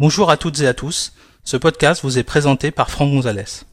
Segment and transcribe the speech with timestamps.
[0.00, 1.12] Bonjour à toutes et à tous.
[1.42, 3.64] Ce podcast vous est présenté par Franck Gonzalez.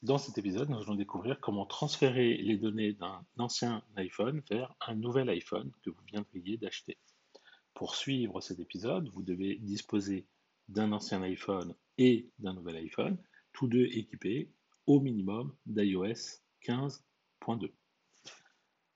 [0.00, 4.94] Dans cet épisode, nous allons découvrir comment transférer les données d'un ancien iPhone vers un
[4.94, 6.96] nouvel iPhone que vous viendriez d'acheter.
[7.74, 10.24] Pour suivre cet épisode, vous devez disposer
[10.70, 13.18] d'un ancien iPhone et d'un nouvel iPhone,
[13.54, 14.50] tous deux équipés
[14.86, 17.70] au minimum d'iOS 15.2.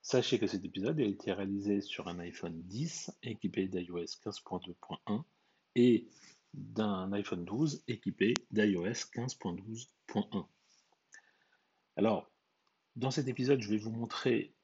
[0.03, 5.23] Sachez que cet épisode a été réalisé sur un iPhone 10 équipé d'iOS 15.2.1
[5.77, 6.09] et
[6.55, 10.47] d'un iPhone 12 équipé d'iOS 15.12.1.
[11.97, 12.31] Alors,
[12.97, 14.55] dans cet épisode, je vais vous montrer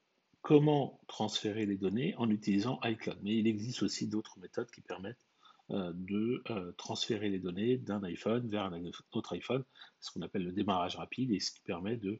[0.41, 3.17] comment transférer les données en utilisant iCloud.
[3.23, 5.25] Mais il existe aussi d'autres méthodes qui permettent
[5.69, 8.83] de euh, transférer les données d'un iPhone vers un
[9.13, 9.63] autre iPhone,
[9.99, 12.19] ce qu'on appelle le démarrage rapide, et ce qui permet de,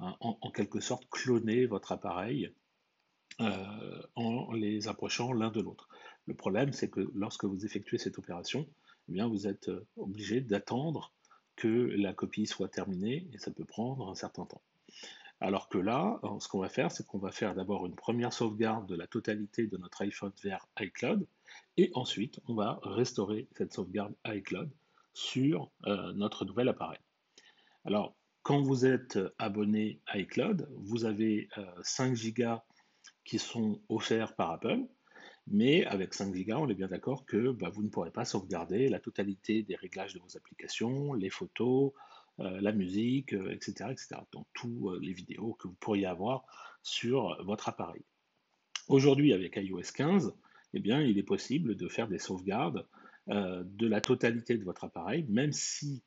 [0.00, 2.52] hein, en, quelque sorte, cloner votre appareil
[3.40, 5.88] euh, en les approchant l'un de l'autre.
[6.26, 8.66] Le problème, c'est que lorsque vous effectuez cette opération,
[9.08, 11.12] eh bien, vous êtes obligé d'attendre
[11.56, 14.62] que la copie soit terminée et ça peut prendre un certain temps.
[15.40, 18.32] Alors que là, euh, ce qu'on va faire, c'est qu'on va faire d'abord une première
[18.32, 21.26] sauvegarde de la totalité de notre iPhone vers iCloud
[21.76, 24.70] et ensuite on va restaurer cette sauvegarde iCloud
[25.12, 26.98] sur euh, notre nouvel appareil.
[27.84, 31.48] Alors, quand vous êtes abonné à iCloud, vous avez
[31.82, 32.60] 5 euh, Go
[33.24, 34.86] qui sont offerts par Apple
[35.50, 38.88] mais avec 5 Go, on est bien d'accord que bah, vous ne pourrez pas sauvegarder
[38.88, 44.20] la totalité des réglages de vos applications, les photos, euh, la musique, etc., euh, etc.
[44.32, 46.44] Donc, toutes euh, les vidéos que vous pourriez avoir
[46.82, 48.02] sur votre appareil.
[48.88, 50.34] Aujourd'hui, avec iOS 15,
[50.74, 52.86] eh bien, il est possible de faire des sauvegardes
[53.26, 56.02] de la totalité de votre appareil, même si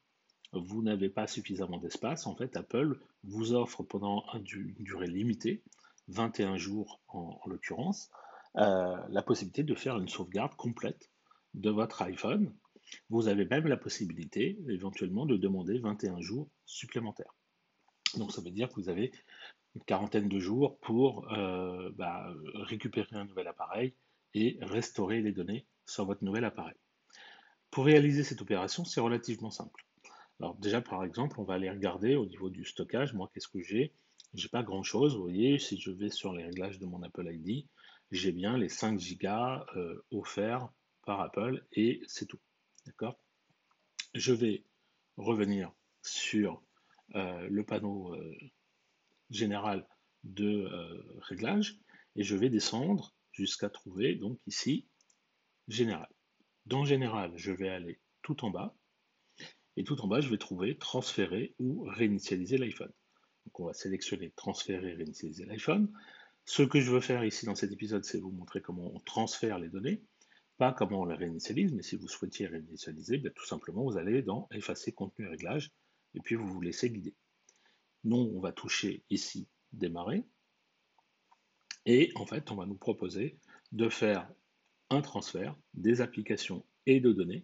[0.54, 2.26] vous n'avez pas suffisamment d'espace.
[2.26, 5.62] En fait, Apple vous offre pendant une durée limitée,
[6.08, 8.10] 21 jours en l'occurrence,
[8.58, 11.10] euh, la possibilité de faire une sauvegarde complète
[11.54, 12.54] de votre iPhone.
[13.10, 17.36] Vous avez même la possibilité éventuellement de demander 21 jours supplémentaires.
[18.18, 19.12] Donc ça veut dire que vous avez
[19.76, 23.94] une quarantaine de jours pour euh, bah, récupérer un nouvel appareil
[24.34, 26.76] et restaurer les données sur votre nouvel appareil.
[27.70, 29.86] Pour réaliser cette opération, c'est relativement simple.
[30.40, 33.14] Alors déjà, par exemple, on va aller regarder au niveau du stockage.
[33.14, 33.94] Moi, qu'est-ce que j'ai?
[34.34, 35.16] J'ai pas grand-chose.
[35.16, 37.68] Vous voyez, si je vais sur les réglages de mon Apple ID,
[38.12, 40.70] j'ai bien les 5 gigas euh, offerts
[41.06, 42.40] par Apple et c'est tout.
[42.86, 43.20] D'accord?
[44.14, 44.64] Je vais
[45.18, 45.72] revenir
[46.02, 46.62] sur
[47.16, 48.36] euh, le panneau euh,
[49.30, 49.88] général
[50.24, 50.70] de
[51.22, 51.80] réglage
[52.16, 54.88] et je vais descendre jusqu'à trouver donc ici
[55.68, 56.10] général.
[56.66, 58.76] Dans général, je vais aller tout en bas
[59.78, 62.92] et tout en bas, je vais trouver transférer ou réinitialiser l'iPhone.
[63.46, 65.92] Donc on va sélectionner transférer, réinitialiser l'iPhone.
[66.46, 69.60] Ce que je veux faire ici dans cet épisode, c'est vous montrer comment on transfère
[69.60, 70.04] les données,
[70.62, 74.22] pas comment on les réinitialise, mais si vous souhaitiez réinitialiser, bien, tout simplement, vous allez
[74.22, 75.72] dans Effacer contenu et réglages,
[76.14, 77.16] et puis vous vous laissez guider.
[78.04, 80.24] Nous, on va toucher ici Démarrer,
[81.88, 83.40] et en fait, on va nous proposer
[83.72, 84.30] de faire
[84.92, 87.44] un transfert des applications et de données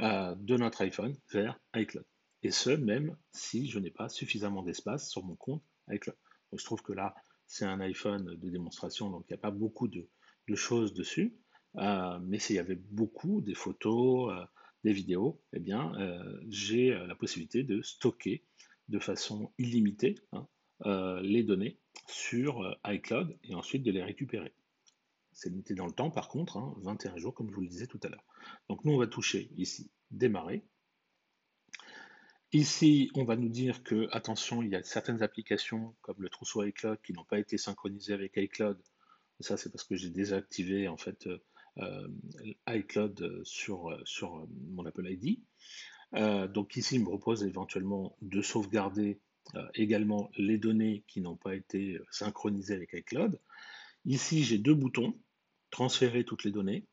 [0.00, 2.04] euh, de notre iPhone vers iCloud.
[2.42, 6.18] Et ce, même si je n'ai pas suffisamment d'espace sur mon compte iCloud.
[6.50, 7.14] Donc, je trouve que là,
[7.46, 10.06] c'est un iPhone de démonstration, donc il n'y a pas beaucoup de,
[10.54, 11.32] choses dessus.
[11.76, 14.44] Euh, mais s'il y avait beaucoup, des photos, euh,
[14.84, 18.42] des vidéos, eh bien, euh, j'ai la possibilité de stocker
[18.88, 20.48] de façon illimitée hein,
[21.22, 21.78] les données
[22.08, 24.52] sur iCloud et ensuite de les récupérer.
[25.32, 27.86] C'est limité dans le temps, par contre, 21 hein, jours, comme je vous le disais
[27.86, 28.24] tout à l'heure.
[28.68, 30.64] Donc nous, on va toucher ici Démarrer.
[32.52, 36.64] Ici, on va nous dire que, attention, il y a certaines applications comme le trousseau
[36.64, 38.76] iCloud qui n'ont pas été synchronisées avec iCloud.
[39.38, 41.28] Ça, c'est parce que j'ai désactivé en fait
[42.68, 45.40] iCloud sur, sur mon Apple ID.
[46.14, 49.20] Euh, donc ici, il me propose éventuellement de sauvegarder
[49.54, 53.40] euh, également les données qui n'ont pas été synchronisées avec iCloud.
[54.04, 55.14] Ici, j'ai deux boutons,
[55.70, 56.86] transférer toutes les données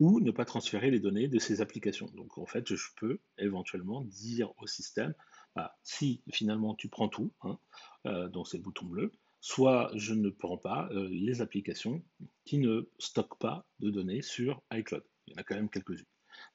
[0.00, 2.10] ou ne pas transférer les données de ces applications.
[2.14, 5.14] Donc en fait, je peux éventuellement dire au système,
[5.54, 7.58] bah, si finalement tu prends tout, hein,
[8.06, 12.00] euh, donc c'est le bouton bleu, soit je ne prends pas euh, les applications
[12.44, 15.04] qui ne stockent pas de données sur iCloud.
[15.26, 16.06] Il y en a quand même quelques-unes.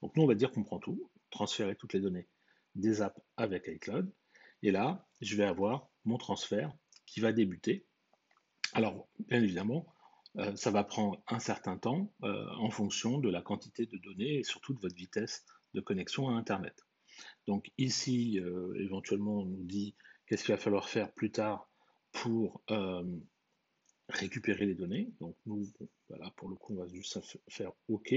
[0.02, 2.30] Donc nous, on va dire qu'on prend tout, transférer toutes les données
[2.76, 4.10] des apps avec iCloud,
[4.64, 6.74] et là, je vais avoir mon transfert
[7.06, 7.86] qui va débuter.
[8.72, 9.94] Alors, bien évidemment,
[10.38, 14.40] euh, ça va prendre un certain temps euh, en fonction de la quantité de données
[14.40, 16.86] et surtout de votre vitesse de connexion à Internet.
[17.48, 18.40] Donc ici,
[18.76, 19.96] éventuellement, on nous dit
[20.28, 21.68] qu'est-ce qu'il va falloir faire plus tard
[22.18, 23.04] pour euh,
[24.10, 25.12] récupérer les données.
[25.20, 25.66] Donc nous,
[26.10, 28.16] voilà, pour le coup, on va juste faire OK.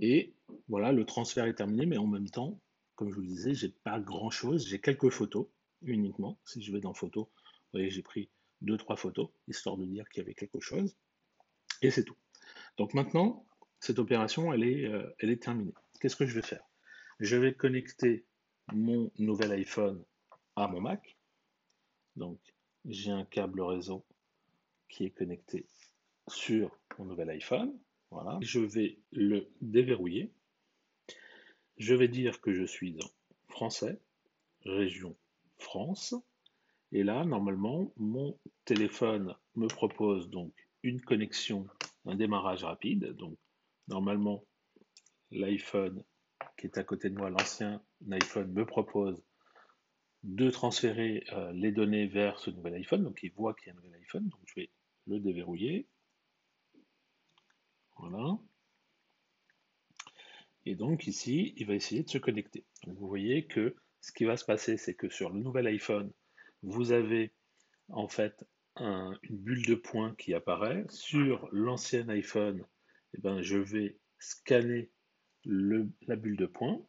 [0.00, 0.34] Et
[0.68, 2.60] voilà, le transfert est terminé, mais en même temps,
[2.94, 4.66] comme je vous le disais, j'ai pas grand-chose.
[4.66, 5.46] J'ai quelques photos
[5.82, 6.38] uniquement.
[6.44, 8.28] Si je vais dans photos, vous voyez, j'ai pris
[8.60, 10.96] deux, trois photos, histoire de dire qu'il y avait quelque chose.
[11.82, 12.16] Et c'est tout.
[12.76, 13.46] Donc maintenant,
[13.80, 15.74] cette opération, elle est, euh, elle est terminée.
[16.00, 16.64] Qu'est-ce que je vais faire?
[17.20, 18.26] Je vais connecter
[18.72, 20.04] mon nouvel iPhone
[20.56, 21.17] à mon Mac.
[22.18, 22.38] Donc,
[22.84, 24.04] j'ai un câble réseau
[24.88, 25.66] qui est connecté
[26.28, 27.72] sur mon nouvel iPhone.
[28.10, 28.38] Voilà.
[28.42, 30.32] Je vais le déverrouiller.
[31.76, 34.00] Je vais dire que je suis en français,
[34.64, 35.16] région
[35.58, 36.14] France.
[36.92, 41.66] Et là, normalement, mon téléphone me propose donc une connexion,
[42.06, 43.12] un démarrage rapide.
[43.16, 43.38] Donc,
[43.88, 44.44] normalement,
[45.30, 46.02] l'iPhone
[46.56, 49.22] qui est à côté de moi, l'ancien iPhone, me propose
[50.28, 53.02] de transférer euh, les données vers ce nouvel iPhone.
[53.02, 54.28] Donc, il voit qu'il y a un nouvel iPhone.
[54.28, 54.70] Donc, je vais
[55.06, 55.88] le déverrouiller.
[57.96, 58.38] Voilà.
[60.66, 62.66] Et donc, ici, il va essayer de se connecter.
[62.86, 66.12] Vous voyez que ce qui va se passer, c'est que sur le nouvel iPhone,
[66.62, 67.32] vous avez
[67.88, 68.44] en fait
[68.76, 70.84] une bulle de points qui apparaît.
[70.90, 72.66] Sur l'ancien iPhone,
[73.14, 74.90] eh ben, je vais scanner
[75.46, 76.86] la bulle de points.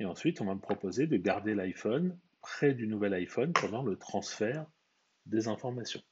[0.00, 3.96] Et ensuite, on va me proposer de garder l'iPhone près du nouvel iPhone pendant le
[3.98, 4.66] transfert
[5.26, 6.02] des informations.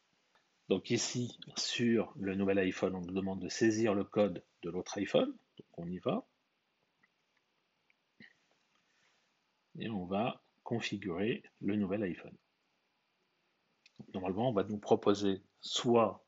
[0.69, 4.99] Donc ici, sur le nouvel iPhone, on nous demande de saisir le code de l'autre
[4.99, 5.31] iPhone.
[5.31, 6.27] Donc on y va.
[9.79, 12.37] Et on va configurer le nouvel iPhone.
[14.13, 16.23] Normalement, on va nous proposer soit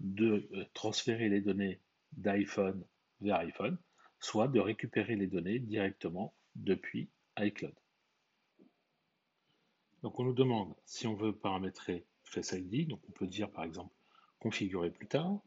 [0.00, 2.82] de euh, transférer les données d'iPhone
[3.20, 3.76] vers iPhone,
[4.20, 7.08] soit de récupérer les données directement depuis
[7.38, 7.74] iCloud.
[10.02, 13.64] Donc on nous demande si on veut paramétrer Face ID, donc on peut dire par
[13.64, 13.94] exemple
[14.38, 15.40] configurer plus tard.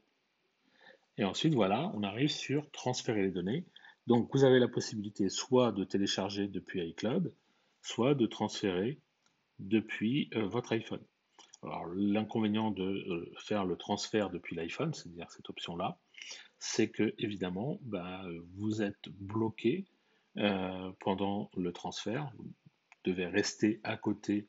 [1.18, 3.66] Et ensuite voilà, on arrive sur transférer les données.
[4.08, 7.34] Donc vous avez la possibilité soit de télécharger depuis iCloud,
[7.82, 9.00] soit de transférer
[9.60, 11.04] depuis euh, votre iPhone.
[11.64, 16.00] Alors l'inconvénient de euh, faire le transfert depuis l'iPhone, c'est-à-dire cette option-là,
[16.60, 18.24] c'est que évidemment bah,
[18.56, 19.86] vous êtes bloqué
[20.38, 22.32] euh, pendant le transfert.
[22.38, 22.54] Vous
[23.04, 24.48] devez rester à côté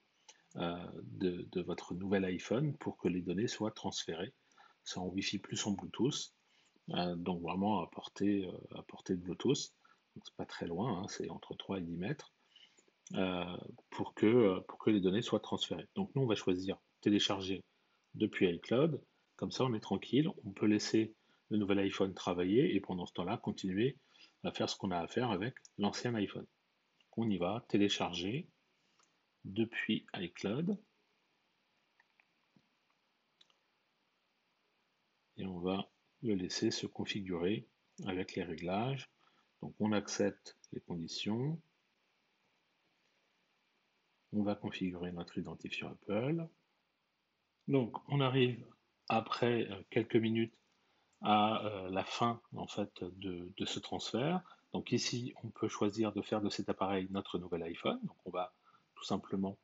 [0.56, 4.35] de, de, votre nouvel iPhone pour que les données soient transférées,
[4.82, 6.35] soit en Wi-Fi plus en Bluetooth.
[7.17, 9.73] donc vraiment à portée, à portée de Bluetooth.
[10.25, 12.32] C'est pas très loin, hein, c'est entre 3 et 10 mètres.
[13.14, 13.56] Euh,
[13.88, 15.87] pour, que, euh, pour que les données soient transférées.
[15.94, 17.64] Donc nous, on va choisir télécharger
[18.14, 19.00] depuis iCloud.
[19.37, 20.29] Comme ça, on est tranquille.
[20.44, 21.14] On peut laisser
[21.49, 23.96] le nouvel iPhone travailler et pendant ce temps-là, continuer
[24.44, 26.46] à faire ce qu'on a à faire avec l'ancien iPhone.
[27.17, 28.49] On y va, télécharger
[29.44, 30.79] depuis iCloud.
[35.37, 35.90] Et on va
[36.23, 37.69] le laisser se configurer
[38.06, 39.11] avec les réglages.
[39.62, 41.61] Donc on accepte les conditions
[44.32, 46.46] on va configurer notre identifiant Apple.
[47.67, 48.64] Donc on arrive
[49.08, 50.55] après euh, quelques minutes
[51.23, 54.43] à euh, la fin en fait de, ce transfert.
[54.73, 57.99] Donc ici on peut choisir de faire de cet appareil notre nouvel iPhone.
[58.03, 58.53] Donc on va
[58.95, 59.59] tout simplement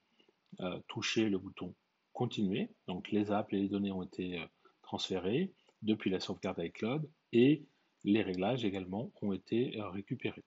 [0.61, 1.75] euh, toucher le bouton
[2.12, 2.71] continuer.
[2.87, 4.40] Donc les apps et les données ont été
[4.83, 5.52] transférées
[5.83, 7.67] depuis la sauvegarde iCloud et
[8.05, 10.45] les réglages également ont été récupérés.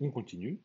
[0.00, 0.60] On continue.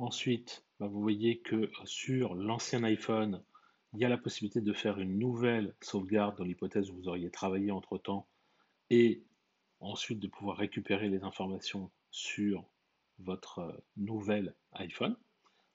[0.00, 3.44] Ensuite, bah, vous voyez que sur l'ancien iPhone,
[3.92, 7.30] il y a la possibilité de faire une nouvelle sauvegarde dans l'hypothèse où vous auriez
[7.30, 8.28] travaillé entre-temps
[8.88, 9.24] et
[9.80, 12.68] ensuite de pouvoir récupérer les informations sur
[13.18, 15.16] votre euh, nouvel iPhone.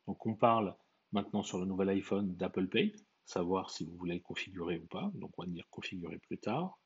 [0.07, 0.75] Donc on parle
[1.11, 2.95] maintenant sur le nouvel iPhone d'Apple Pay,
[3.25, 5.11] savoir si vous voulez le configurer ou pas.
[5.15, 6.79] Donc on va dire configurer plus tard.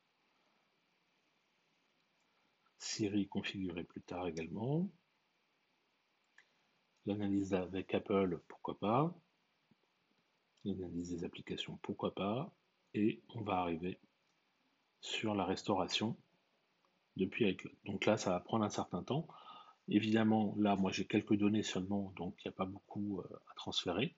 [2.78, 4.88] Siri configurer plus tard également.
[7.06, 9.14] L'analyse avec Apple, pourquoi pas.
[10.64, 12.54] L'analyse des applications, pourquoi pas.
[12.94, 13.98] Et on va arriver
[15.00, 16.16] sur la restauration
[17.16, 17.74] depuis iCloud.
[17.84, 19.26] Donc là, ça va prendre un certain temps.
[19.88, 23.54] Évidemment, là, moi j'ai quelques données seulement, donc il n'y a pas beaucoup euh, à
[23.54, 24.16] transférer.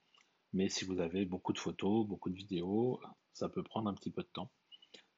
[0.52, 3.00] Mais si vous avez beaucoup de photos, beaucoup de vidéos,
[3.32, 4.50] ça peut prendre un petit peu de temps.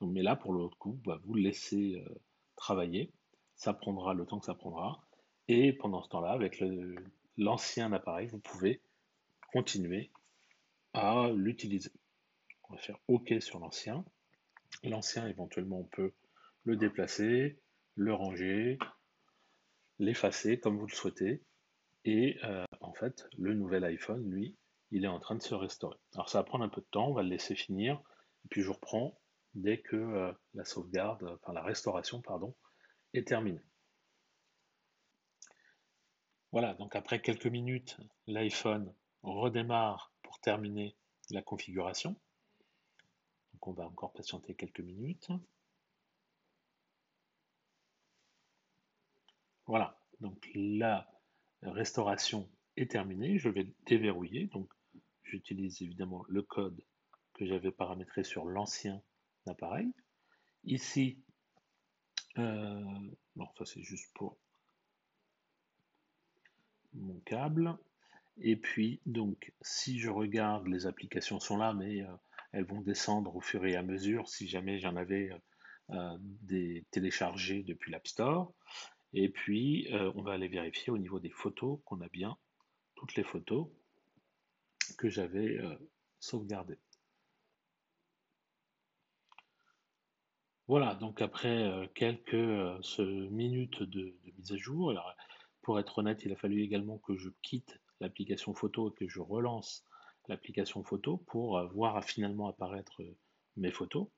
[0.00, 2.22] Donc, mais là, pour l'autre coup, vous laissez euh,
[2.56, 3.12] travailler.
[3.56, 5.04] Ça prendra le temps que ça prendra.
[5.48, 6.62] Et pendant ce temps-là, avec
[7.36, 8.80] l'ancien appareil, vous pouvez
[9.52, 10.10] continuer
[10.94, 11.92] à l'utiliser.
[12.68, 14.04] On va faire OK sur l'ancien.
[14.82, 16.12] L'ancien, éventuellement, on peut
[16.64, 17.60] le déplacer,
[17.94, 18.78] le ranger,
[19.98, 21.42] l'effacer comme vous le souhaitez.
[22.04, 24.56] Et euh, en fait, le nouvel iPhone, lui,
[24.90, 25.98] il est en train de se restaurer.
[26.14, 28.00] Alors ça va prendre un peu de temps, on va le laisser finir,
[28.44, 29.18] et puis je reprends
[29.54, 32.54] dès que euh, la sauvegarde, enfin la restauration, pardon,
[33.12, 33.62] est terminée.
[36.52, 37.96] Voilà, donc après quelques minutes,
[38.26, 40.13] l'iPhone redémarre
[40.44, 40.94] terminer
[41.30, 42.14] la configuration.
[43.62, 45.30] On va encore patienter quelques minutes.
[49.64, 51.10] Voilà, donc la
[51.62, 52.46] restauration
[52.76, 53.38] est terminée.
[53.38, 54.48] Je vais déverrouiller.
[54.48, 54.70] Donc
[55.22, 56.84] j'utilise évidemment le code
[57.32, 59.00] que j'avais paramétré sur l'ancien
[59.46, 59.90] appareil.
[60.64, 61.24] Ici,
[62.36, 62.84] euh,
[63.36, 64.36] non, ça c'est juste pour
[66.92, 67.78] mon câble.
[68.38, 72.16] Et puis, donc, si je regarde, les applications sont là, mais euh,
[72.52, 75.30] elles vont descendre au fur et à mesure si jamais j'en avais
[75.90, 78.52] euh, des téléchargés depuis l'App Store.
[79.12, 79.86] Et puis,
[80.16, 82.36] on va aller vérifier au niveau des photos qu'on a bien
[82.96, 83.68] toutes les photos
[84.98, 85.60] que j'avais
[86.18, 86.80] sauvegardées.
[90.66, 92.80] Voilà, donc après euh, quelques euh,
[93.30, 95.14] minutes de, mise à jour, alors,
[95.60, 99.20] pour être honnête, il a fallu également que je quitte l'application photo et que je
[99.20, 99.84] relance
[100.28, 103.02] l'application photo pour euh, voir finalement apparaître
[103.56, 104.08] mes photos.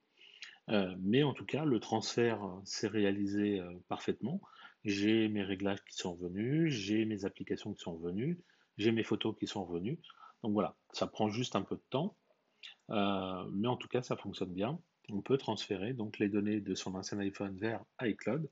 [0.99, 4.41] mais en tout cas, le transfert s'est réalisé parfaitement.
[4.85, 8.41] J'ai mes réglages qui sont venus, j'ai mes applications qui sont venues,
[8.79, 10.01] j'ai mes photos qui sont revenues.
[10.43, 12.17] Donc voilà, ça prend juste un peu de temps,
[12.89, 14.81] mais en tout cas, ça fonctionne bien
[15.11, 18.49] on peut transférer donc les données de son ancien iPhone vers iCloud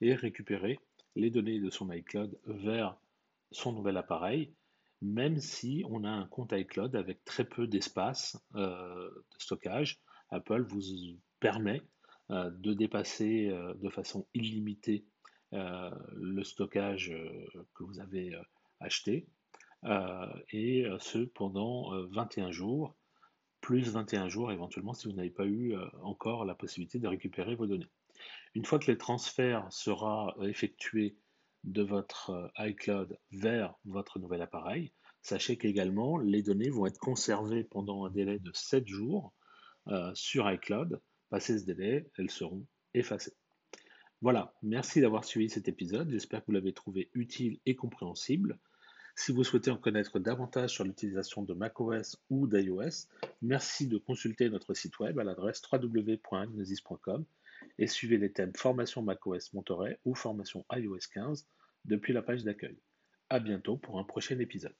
[0.00, 0.78] et récupérer
[1.14, 2.96] les données de son iCloud vers
[3.50, 4.52] son nouvel appareil,
[5.02, 10.00] même si on a un compte iCloud avec très peu d'espace euh, de stockage.
[10.30, 10.80] Apple vous
[11.40, 11.82] permet
[12.30, 15.04] euh, de dépasser euh, de façon illimitée
[15.52, 17.14] le stockage
[17.74, 18.36] que vous avez
[18.80, 19.26] acheté,
[20.50, 22.96] et ce pendant 21 jours
[23.60, 27.66] plus 21 jours éventuellement si vous n'avez pas eu encore la possibilité de récupérer vos
[27.66, 27.88] données.
[28.54, 31.16] Une fois que le transfert sera effectué
[31.66, 37.64] de votre euh, iCloud vers votre nouvel appareil, sachez qu'également les données vont être conservées
[37.64, 39.34] pendant un délai de 7 jours
[39.88, 41.00] euh, sur iCloud.
[41.28, 43.34] Passé ce délai, elles seront effacées.
[44.22, 46.10] Voilà, merci d'avoir suivi cet épisode.
[46.10, 48.58] J'espère que vous l'avez trouvé utile et compréhensible.
[49.18, 53.08] Si vous souhaitez en connaître davantage sur l'utilisation de macOS ou d'iOS,
[53.42, 57.24] merci de consulter notre site web à l'adresse www.agnosis.com
[57.78, 61.46] et suivez les thèmes formation macOS Monterey ou formation iOS 15
[61.86, 62.78] depuis la page d'accueil.
[63.30, 64.76] À bientôt pour un prochain épisode.